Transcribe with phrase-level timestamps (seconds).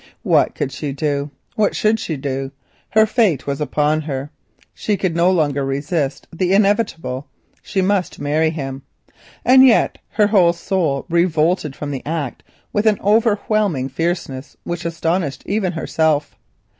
[0.23, 1.29] What could she do?
[1.55, 2.49] What should she do?
[2.89, 4.31] Her fate was upon her:
[4.73, 8.81] she could no longer resist the inevitable—she must marry him.
[9.45, 12.41] And yet her whole soul revolted from the act
[12.73, 16.35] with an overwhelming fierceness which astonished even herself.